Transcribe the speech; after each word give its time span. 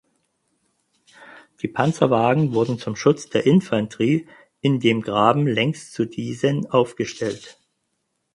Die 1.61 1.67
Panzerwagen 1.67 2.55
wurden 2.55 2.79
zum 2.79 2.95
Schutz 2.95 3.29
der 3.29 3.45
Infanterie 3.45 4.25
in 4.59 4.79
dem 4.79 5.03
Graben 5.03 5.45
längs 5.45 5.91
zu 5.91 6.05
diesen 6.05 6.65
aufgestellt. 6.71 7.59